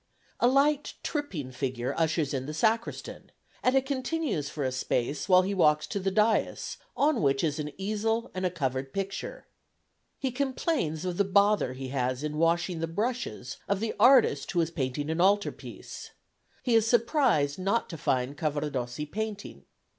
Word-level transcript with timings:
A 0.39 0.47
light 0.47 0.95
tripping 1.03 1.51
figure 1.51 1.93
ushers 1.95 2.33
in 2.33 2.47
the 2.47 2.55
Sacristan, 2.55 3.31
and 3.61 3.75
it 3.75 3.85
continues 3.85 4.49
for 4.49 4.63
a 4.63 4.71
space 4.71 5.29
while 5.29 5.43
he 5.43 5.53
walks 5.53 5.85
to 5.85 5.99
the 5.99 6.11
daïs, 6.11 6.77
on 6.97 7.21
which 7.21 7.43
is 7.43 7.59
an 7.59 7.71
easel 7.77 8.31
and 8.33 8.43
a 8.43 8.49
covered 8.49 8.93
picture. 8.95 9.45
He 10.17 10.31
complains 10.31 11.05
of 11.05 11.17
the 11.17 11.23
bother 11.23 11.73
he 11.73 11.89
has 11.89 12.23
in 12.23 12.37
washing 12.39 12.79
the 12.79 12.87
brushes 12.87 13.57
of 13.69 13.79
the 13.79 13.93
artist 13.99 14.51
who 14.53 14.61
is 14.61 14.71
painting 14.71 15.11
an 15.11 15.21
altar 15.21 15.51
piece. 15.51 16.09
He 16.63 16.73
is 16.73 16.87
surprised 16.87 17.59
not 17.59 17.87
to 17.91 17.95
find 17.95 18.35
Cavaradossi 18.35 19.05
painting. 19.05 19.65